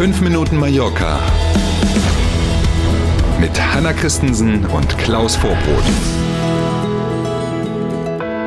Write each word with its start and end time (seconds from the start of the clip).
5 0.00 0.22
Minuten 0.22 0.56
Mallorca 0.56 1.20
mit 3.38 3.50
Hanna 3.60 3.92
Christensen 3.92 4.64
und 4.64 4.96
Klaus 4.96 5.36
Vorbrot. 5.36 5.84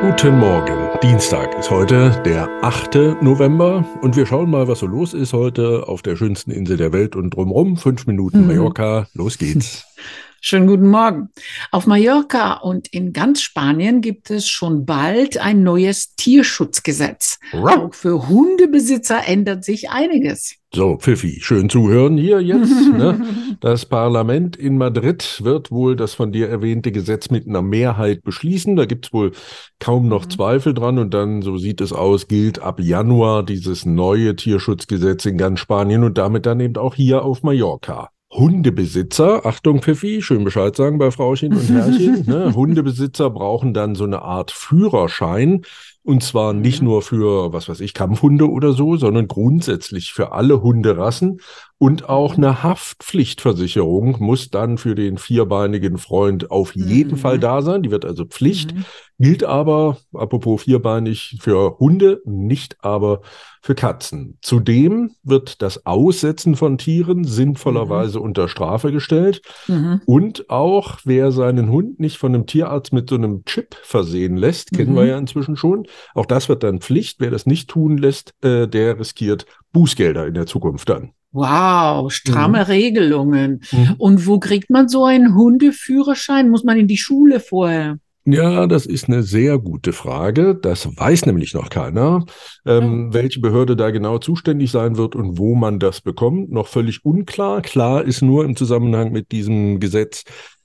Guten 0.00 0.38
Morgen. 0.38 0.88
Dienstag 1.02 1.54
ist 1.58 1.70
heute 1.70 2.18
der 2.24 2.48
8. 2.62 3.20
November 3.20 3.84
und 4.00 4.16
wir 4.16 4.24
schauen 4.24 4.48
mal, 4.48 4.68
was 4.68 4.78
so 4.78 4.86
los 4.86 5.12
ist 5.12 5.34
heute 5.34 5.86
auf 5.86 6.00
der 6.00 6.16
schönsten 6.16 6.50
Insel 6.50 6.78
der 6.78 6.94
Welt 6.94 7.14
und 7.14 7.36
drumherum. 7.36 7.76
Fünf 7.76 8.06
Minuten 8.06 8.46
Mallorca. 8.46 9.06
Los 9.12 9.36
geht's. 9.36 9.84
Schönen 10.46 10.66
guten 10.66 10.90
Morgen. 10.90 11.30
Auf 11.70 11.86
Mallorca 11.86 12.58
und 12.58 12.88
in 12.88 13.14
ganz 13.14 13.40
Spanien 13.40 14.02
gibt 14.02 14.30
es 14.30 14.46
schon 14.46 14.84
bald 14.84 15.38
ein 15.38 15.62
neues 15.62 16.16
Tierschutzgesetz. 16.16 17.38
Auch 17.54 17.94
für 17.94 18.28
Hundebesitzer 18.28 19.26
ändert 19.26 19.64
sich 19.64 19.88
einiges. 19.88 20.56
So, 20.74 20.98
Pfiffi, 20.98 21.40
schön 21.40 21.70
zuhören 21.70 22.18
hier 22.18 22.42
jetzt. 22.42 22.74
Ne? 22.94 23.26
Das 23.60 23.86
Parlament 23.86 24.54
in 24.56 24.76
Madrid 24.76 25.40
wird 25.42 25.70
wohl 25.70 25.96
das 25.96 26.12
von 26.12 26.30
dir 26.30 26.50
erwähnte 26.50 26.92
Gesetz 26.92 27.30
mit 27.30 27.48
einer 27.48 27.62
Mehrheit 27.62 28.22
beschließen. 28.22 28.76
Da 28.76 28.84
gibt 28.84 29.06
es 29.06 29.12
wohl 29.14 29.32
kaum 29.80 30.08
noch 30.08 30.26
mhm. 30.26 30.30
Zweifel 30.30 30.74
dran. 30.74 30.98
Und 30.98 31.14
dann, 31.14 31.40
so 31.40 31.56
sieht 31.56 31.80
es 31.80 31.94
aus, 31.94 32.28
gilt 32.28 32.58
ab 32.58 32.80
Januar 32.80 33.44
dieses 33.44 33.86
neue 33.86 34.36
Tierschutzgesetz 34.36 35.24
in 35.24 35.38
ganz 35.38 35.60
Spanien 35.60 36.04
und 36.04 36.18
damit 36.18 36.44
dann 36.44 36.60
eben 36.60 36.76
auch 36.76 36.94
hier 36.94 37.24
auf 37.24 37.42
Mallorca. 37.42 38.10
Hundebesitzer, 38.34 39.46
Achtung 39.46 39.80
Pfiffi, 39.80 40.20
schön 40.20 40.42
Bescheid 40.42 40.74
sagen 40.74 40.98
bei 40.98 41.12
Frauchen 41.12 41.52
und 41.54 41.68
Herrchen, 41.68 42.26
ne? 42.26 42.52
Hundebesitzer 42.54 43.30
brauchen 43.30 43.74
dann 43.74 43.94
so 43.94 44.04
eine 44.04 44.22
Art 44.22 44.50
Führerschein, 44.50 45.62
und 46.04 46.22
zwar 46.22 46.52
nicht 46.52 46.82
mhm. 46.82 46.88
nur 46.88 47.02
für, 47.02 47.52
was 47.52 47.68
weiß 47.68 47.80
ich, 47.80 47.94
Kampfhunde 47.94 48.50
oder 48.50 48.72
so, 48.72 48.96
sondern 48.96 49.26
grundsätzlich 49.26 50.12
für 50.12 50.32
alle 50.32 50.62
Hunderassen. 50.62 51.40
Und 51.78 52.08
auch 52.08 52.36
mhm. 52.36 52.44
eine 52.44 52.62
Haftpflichtversicherung 52.62 54.16
muss 54.20 54.50
dann 54.50 54.78
für 54.78 54.94
den 54.94 55.18
vierbeinigen 55.18 55.98
Freund 55.98 56.50
auf 56.50 56.76
jeden 56.76 57.12
mhm. 57.12 57.16
Fall 57.16 57.38
da 57.38 57.62
sein. 57.62 57.82
Die 57.82 57.90
wird 57.90 58.04
also 58.04 58.26
Pflicht. 58.26 58.74
Mhm. 58.74 58.84
Gilt 59.18 59.44
aber, 59.44 59.98
apropos 60.12 60.62
vierbeinig, 60.62 61.38
für 61.40 61.78
Hunde, 61.78 62.20
nicht 62.24 62.76
aber 62.80 63.20
für 63.62 63.74
Katzen. 63.74 64.38
Zudem 64.42 65.12
wird 65.22 65.62
das 65.62 65.86
Aussetzen 65.86 66.56
von 66.56 66.78
Tieren 66.78 67.24
sinnvollerweise 67.24 68.18
mhm. 68.18 68.24
unter 68.24 68.48
Strafe 68.48 68.92
gestellt. 68.92 69.40
Mhm. 69.68 70.02
Und 70.04 70.50
auch 70.50 70.98
wer 71.04 71.32
seinen 71.32 71.70
Hund 71.70 72.00
nicht 72.00 72.18
von 72.18 72.34
einem 72.34 72.46
Tierarzt 72.46 72.92
mit 72.92 73.08
so 73.08 73.14
einem 73.14 73.44
Chip 73.44 73.74
versehen 73.82 74.36
lässt, 74.36 74.72
kennen 74.72 74.96
wir 74.96 75.06
ja 75.06 75.16
inzwischen 75.16 75.56
schon, 75.56 75.86
auch 76.14 76.26
das 76.26 76.48
wird 76.48 76.62
dann 76.62 76.80
Pflicht. 76.80 77.20
Wer 77.20 77.30
das 77.30 77.46
nicht 77.46 77.70
tun 77.70 77.98
lässt, 77.98 78.32
äh, 78.42 78.66
der 78.66 78.98
riskiert 78.98 79.46
Bußgelder 79.72 80.26
in 80.26 80.34
der 80.34 80.46
Zukunft 80.46 80.88
dann. 80.88 81.12
Wow, 81.32 82.12
stramme 82.12 82.58
mhm. 82.58 82.64
Regelungen. 82.64 83.62
Mhm. 83.72 83.94
Und 83.98 84.26
wo 84.26 84.38
kriegt 84.38 84.70
man 84.70 84.88
so 84.88 85.04
einen 85.04 85.34
Hundeführerschein? 85.34 86.48
Muss 86.48 86.62
man 86.62 86.78
in 86.78 86.86
die 86.86 86.96
Schule 86.96 87.40
vorher? 87.40 87.98
Ja, 88.26 88.66
das 88.66 88.86
ist 88.86 89.08
eine 89.08 89.22
sehr 89.22 89.58
gute 89.58 89.92
Frage. 89.92 90.54
Das 90.54 90.88
weiß 90.96 91.26
nämlich 91.26 91.52
noch 91.52 91.68
keiner, 91.68 92.24
ähm, 92.64 93.08
ja. 93.08 93.14
welche 93.14 93.40
Behörde 93.40 93.76
da 93.76 93.90
genau 93.90 94.16
zuständig 94.18 94.70
sein 94.70 94.96
wird 94.96 95.14
und 95.14 95.36
wo 95.38 95.54
man 95.54 95.78
das 95.78 96.00
bekommt. 96.00 96.50
Noch 96.50 96.66
völlig 96.66 97.04
unklar. 97.04 97.60
Klar 97.60 98.04
ist 98.04 98.22
nur 98.22 98.46
im 98.46 98.56
Zusammenhang 98.56 99.12
mit 99.12 99.30
diesem 99.30 99.78
Gesetz, 99.78 100.24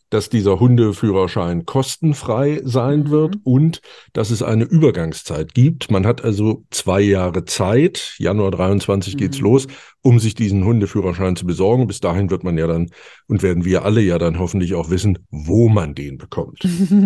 dass 0.09 0.29
dieser 0.29 0.59
Hundeführerschein 0.59 1.65
kostenfrei 1.65 2.61
sein 2.63 3.01
mhm. 3.01 3.09
wird 3.09 3.37
und 3.43 3.81
dass 4.13 4.31
es 4.31 4.41
eine 4.41 4.63
Übergangszeit 4.63 5.53
gibt. 5.53 5.91
Man 5.91 6.05
hat 6.05 6.23
also 6.23 6.63
zwei 6.71 7.01
Jahre 7.01 7.45
Zeit, 7.45 8.15
Januar 8.17 8.51
23 8.51 9.13
mhm. 9.13 9.17
geht's 9.17 9.39
los, 9.39 9.67
um 10.01 10.19
sich 10.19 10.33
diesen 10.33 10.65
Hundeführerschein 10.65 11.35
zu 11.35 11.45
besorgen. 11.45 11.87
Bis 11.87 11.99
dahin 11.99 12.29
wird 12.29 12.43
man 12.43 12.57
ja 12.57 12.67
dann 12.67 12.89
und 13.27 13.43
werden 13.43 13.65
wir 13.65 13.85
alle 13.85 14.01
ja 14.01 14.17
dann 14.17 14.39
hoffentlich 14.39 14.75
auch 14.75 14.89
wissen, 14.89 15.19
wo 15.29 15.69
man 15.69 15.95
den 15.95 16.17
bekommt. 16.17 16.59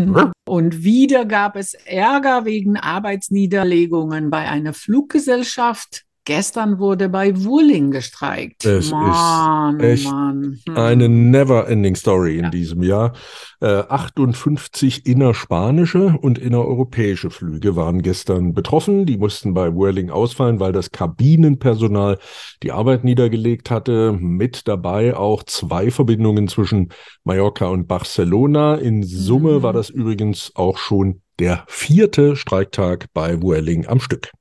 und 0.45 0.83
wieder 0.83 1.25
gab 1.25 1.55
es 1.55 1.73
Ärger 1.73 2.45
wegen 2.45 2.77
Arbeitsniederlegungen 2.77 4.29
bei 4.29 4.49
einer 4.49 4.73
Fluggesellschaft. 4.73 6.05
Gestern 6.25 6.79
wurde 6.79 7.09
bei 7.09 7.35
Wurling 7.43 7.91
gestreikt. 7.91 8.63
Es 8.65 8.91
Mann, 8.91 9.77
ist 9.81 9.85
echt 9.85 10.05
Mann. 10.05 10.57
Hm. 10.65 10.77
eine 10.77 11.09
never-ending 11.09 11.95
Story 11.95 12.37
in 12.37 12.45
ja. 12.45 12.49
diesem 12.49 12.81
Jahr. 12.81 13.11
Äh, 13.59 13.83
58 13.89 15.05
innerspanische 15.05 16.17
und 16.21 16.37
innereuropäische 16.37 17.29
Flüge 17.29 17.75
waren 17.75 18.01
gestern 18.01 18.53
betroffen. 18.53 19.05
Die 19.05 19.17
mussten 19.17 19.53
bei 19.53 19.75
Whirling 19.75 20.11
ausfallen, 20.11 20.61
weil 20.61 20.71
das 20.71 20.91
Kabinenpersonal 20.91 22.17
die 22.63 22.71
Arbeit 22.71 23.03
niedergelegt 23.03 23.69
hatte. 23.69 24.13
Mit 24.13 24.69
dabei 24.69 25.17
auch 25.17 25.43
zwei 25.43 25.91
Verbindungen 25.91 26.47
zwischen 26.47 26.93
Mallorca 27.25 27.65
und 27.65 27.89
Barcelona. 27.89 28.75
In 28.75 29.03
Summe 29.03 29.59
mhm. 29.59 29.63
war 29.63 29.73
das 29.73 29.89
übrigens 29.89 30.53
auch 30.55 30.77
schon 30.77 31.21
der 31.39 31.65
vierte 31.67 32.37
Streiktag 32.37 33.07
bei 33.13 33.41
Whirling 33.41 33.87
am 33.87 33.99
Stück. 33.99 34.31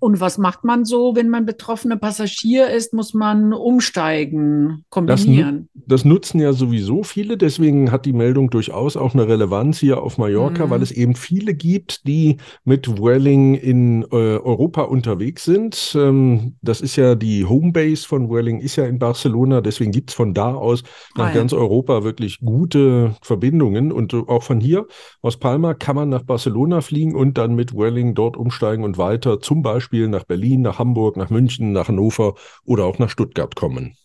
Und 0.00 0.20
was 0.20 0.38
macht 0.38 0.64
man 0.64 0.84
so, 0.84 1.16
wenn 1.16 1.28
man 1.28 1.46
betroffener 1.46 1.96
Passagier 1.96 2.68
ist? 2.70 2.92
Muss 2.92 3.14
man 3.14 3.52
umsteigen, 3.52 4.84
kombinieren? 4.90 5.68
Das, 5.74 5.84
das, 5.86 6.04
nutzen 6.04 6.40
ja 6.40 6.52
sowieso 6.52 7.02
viele. 7.02 7.36
Deswegen 7.36 7.90
hat 7.90 8.04
die 8.04 8.12
Meldung 8.12 8.50
durchaus 8.50 8.96
auch 8.96 9.14
eine 9.14 9.26
Relevanz 9.26 9.78
hier 9.78 10.02
auf 10.02 10.18
Mallorca, 10.18 10.66
mhm. 10.66 10.70
weil 10.70 10.82
es 10.82 10.90
eben 10.90 11.14
viele 11.14 11.54
gibt, 11.54 12.06
die 12.06 12.36
mit 12.64 13.00
Welling 13.00 13.54
in 13.54 14.02
äh, 14.02 14.06
Europa 14.14 14.82
unterwegs 14.82 15.44
sind. 15.44 15.96
Ähm, 15.96 16.56
das 16.60 16.80
ist 16.80 16.96
ja 16.96 17.14
die 17.14 17.44
Homebase 17.46 18.06
von 18.06 18.30
Welling, 18.30 18.60
ist 18.60 18.76
ja 18.76 18.84
in 18.84 18.98
Barcelona. 18.98 19.60
Deswegen 19.60 19.92
gibt 19.92 20.10
es 20.10 20.16
von 20.16 20.34
da 20.34 20.54
aus 20.54 20.82
nach 21.16 21.26
ah, 21.26 21.28
ja. 21.28 21.34
ganz 21.34 21.52
Europa 21.52 22.04
wirklich 22.04 22.40
gute 22.40 23.14
Verbindungen. 23.22 23.90
Und 23.90 24.12
auch 24.14 24.42
von 24.42 24.60
hier 24.60 24.86
aus 25.22 25.38
Palma 25.38 25.74
kann 25.74 25.96
man 25.96 26.08
nach 26.10 26.22
Barcelona 26.22 26.80
fliegen 26.82 27.14
und 27.14 27.38
dann 27.38 27.54
mit 27.54 27.74
Welling 27.74 28.14
dort 28.14 28.36
umsteigen 28.36 28.84
und 28.84 28.98
weiter 28.98 29.40
zum 29.40 29.61
Beispiel 29.62 30.08
nach 30.08 30.24
Berlin, 30.24 30.62
nach 30.62 30.78
Hamburg, 30.78 31.16
nach 31.16 31.30
München, 31.30 31.72
nach 31.72 31.88
Hannover 31.88 32.34
oder 32.64 32.84
auch 32.84 32.98
nach 32.98 33.10
Stuttgart 33.10 33.54
kommen. 33.54 33.96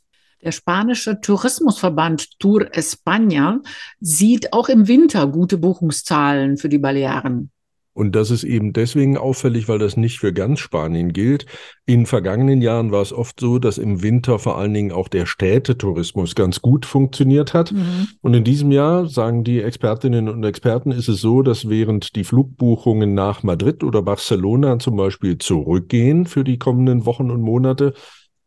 Der 0.44 0.52
spanische 0.52 1.20
Tourismusverband 1.20 2.40
Tour 2.40 2.62
España 2.72 3.60
sieht 4.00 4.54
auch 4.54 4.70
im 4.70 4.88
Winter 4.88 5.28
gute 5.28 5.58
Buchungszahlen 5.58 6.58
für 6.58 6.70
die 6.70 6.78
Balearen. 6.78 7.52
Und 7.98 8.12
das 8.12 8.30
ist 8.30 8.44
eben 8.44 8.74
deswegen 8.74 9.18
auffällig, 9.18 9.68
weil 9.68 9.80
das 9.80 9.98
nicht 9.98 10.20
für 10.20 10.32
ganz 10.32 10.60
Spanien 10.60 11.14
gilt. 11.14 11.48
In 11.88 12.06
vergangenen 12.06 12.62
Jahren 12.62 12.92
war 12.92 13.02
es 13.02 13.12
oft 13.12 13.40
so, 13.40 13.58
dass 13.58 13.80
im 13.80 14.04
Winter 14.04 14.38
vor 14.38 14.60
allen 14.60 14.76
Dingen 14.76 14.92
auch 14.92 15.08
der 15.08 15.26
Städtetourismus 15.26 16.36
ganz 16.36 16.62
gut 16.62 16.86
funktioniert 16.86 17.56
hat. 17.56 17.72
Mhm. 17.72 18.08
Und 18.22 18.36
in 18.36 18.44
diesem 18.44 18.72
Jahr, 18.72 19.08
sagen 19.08 19.44
die 19.44 19.64
Expertinnen 19.64 20.30
und 20.30 20.44
Experten, 20.44 20.92
ist 20.92 21.08
es 21.08 21.22
so, 21.22 21.42
dass 21.42 21.70
während 21.70 22.16
die 22.16 22.24
Flugbuchungen 22.24 23.16
nach 23.16 23.42
Madrid 23.42 23.84
oder 23.84 24.04
Barcelona 24.04 24.78
zum 24.78 24.96
Beispiel 24.96 25.40
zurückgehen 25.40 26.28
für 26.28 26.44
die 26.44 26.60
kommenden 26.60 27.08
Wochen 27.08 27.32
und 27.32 27.42
Monate, 27.42 27.96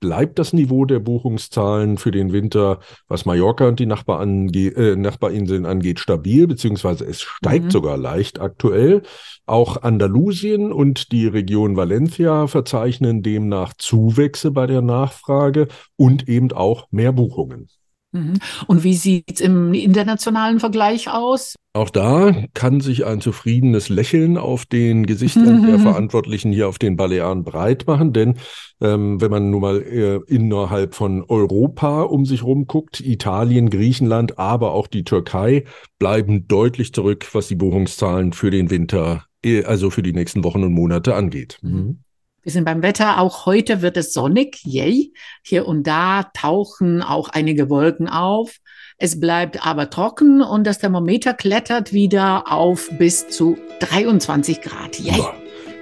bleibt 0.00 0.38
das 0.38 0.52
Niveau 0.52 0.86
der 0.86 0.98
Buchungszahlen 0.98 1.98
für 1.98 2.10
den 2.10 2.32
Winter, 2.32 2.80
was 3.06 3.26
Mallorca 3.26 3.68
und 3.68 3.78
die 3.78 3.86
äh, 3.86 4.96
Nachbarinseln 4.96 5.66
angeht, 5.66 6.00
stabil, 6.00 6.46
beziehungsweise 6.46 7.04
es 7.04 7.20
steigt 7.20 7.66
mhm. 7.66 7.70
sogar 7.70 7.96
leicht 7.96 8.40
aktuell. 8.40 9.02
Auch 9.46 9.82
Andalusien 9.82 10.72
und 10.72 11.12
die 11.12 11.26
Region 11.26 11.76
Valencia 11.76 12.46
verzeichnen 12.46 13.22
demnach 13.22 13.74
Zuwächse 13.76 14.50
bei 14.50 14.66
der 14.66 14.80
Nachfrage 14.80 15.68
und 15.96 16.28
eben 16.28 16.50
auch 16.52 16.88
mehr 16.90 17.12
Buchungen. 17.12 17.68
Mhm. 18.12 18.34
Und 18.66 18.82
wie 18.82 18.94
sieht 18.94 19.32
es 19.34 19.40
im 19.40 19.72
internationalen 19.72 20.60
Vergleich 20.60 21.08
aus? 21.08 21.54
Auch 21.72 21.90
da 21.90 22.34
kann 22.52 22.80
sich 22.80 23.06
ein 23.06 23.20
zufriedenes 23.20 23.88
Lächeln 23.88 24.36
auf 24.36 24.66
den 24.66 25.06
Gesichtern 25.06 25.64
der 25.66 25.78
Verantwortlichen 25.78 26.50
hier 26.50 26.68
auf 26.68 26.80
den 26.80 26.96
Balearen 26.96 27.44
breit 27.44 27.86
machen, 27.86 28.12
denn 28.12 28.34
ähm, 28.80 29.20
wenn 29.20 29.30
man 29.30 29.50
nun 29.50 29.60
mal 29.60 29.80
äh, 29.80 30.20
innerhalb 30.26 30.96
von 30.96 31.22
Europa 31.22 32.02
um 32.02 32.26
sich 32.26 32.42
rum 32.42 32.66
guckt, 32.66 33.00
Italien, 33.00 33.70
Griechenland, 33.70 34.38
aber 34.38 34.72
auch 34.72 34.88
die 34.88 35.04
Türkei 35.04 35.64
bleiben 36.00 36.48
deutlich 36.48 36.92
zurück, 36.92 37.28
was 37.32 37.46
die 37.46 37.56
Buchungszahlen 37.56 38.32
für 38.32 38.50
den 38.50 38.70
Winter, 38.70 39.26
äh, 39.44 39.62
also 39.62 39.90
für 39.90 40.02
die 40.02 40.12
nächsten 40.12 40.42
Wochen 40.42 40.64
und 40.64 40.72
Monate 40.72 41.14
angeht. 41.14 41.58
Mhm. 41.62 42.00
Wir 42.42 42.52
sind 42.52 42.64
beim 42.64 42.82
Wetter. 42.82 43.20
Auch 43.20 43.46
heute 43.46 43.82
wird 43.82 43.96
es 43.96 44.12
sonnig. 44.12 44.60
Yay. 44.64 45.12
Hier 45.42 45.66
und 45.66 45.86
da 45.86 46.24
tauchen 46.34 47.02
auch 47.02 47.28
einige 47.28 47.68
Wolken 47.68 48.08
auf. 48.08 48.56
Es 48.96 49.20
bleibt 49.20 49.66
aber 49.66 49.90
trocken 49.90 50.42
und 50.42 50.66
das 50.66 50.78
Thermometer 50.78 51.34
klettert 51.34 51.92
wieder 51.92 52.50
auf 52.50 52.88
bis 52.98 53.28
zu 53.28 53.58
23 53.80 54.60
Grad. 54.62 54.98
Yay. 54.98 55.18
Ja, 55.18 55.34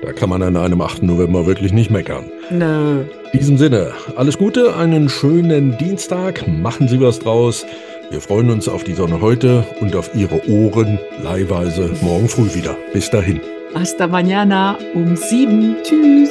da 0.03 0.13
kann 0.13 0.31
man 0.31 0.43
an 0.43 0.57
einem 0.57 0.81
8. 0.81 1.03
November 1.03 1.47
wirklich 1.47 1.73
nicht 1.73 1.91
meckern. 1.91 2.31
Nö. 2.51 3.05
In 3.33 3.39
diesem 3.39 3.59
Sinne, 3.59 3.93
alles 4.17 4.39
Gute, 4.39 4.77
einen 4.77 5.09
schönen 5.09 5.77
Dienstag. 5.79 6.47
Machen 6.47 6.89
Sie 6.89 7.01
was 7.01 7.19
draus. 7.19 7.67
Wir 8.11 8.21
freuen 8.21 8.51
uns 8.51 8.69
auf 8.69 8.85
die 8.85 8.95
Sonne 8.95 9.21
heute 9.21 9.67
und 9.81 9.95
auf 9.95 10.15
Ihre 10.15 10.49
Ohren 10.49 10.99
leihweise 11.23 11.91
morgen 12.01 12.29
früh 12.29 12.55
wieder. 12.55 12.77
Bis 12.93 13.11
dahin. 13.11 13.41
Hasta 13.75 14.06
mañana 14.06 14.76
um 14.94 15.17
sieben. 15.17 15.76
Tschüss. 15.82 16.31